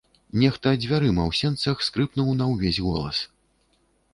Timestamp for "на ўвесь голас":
2.41-3.17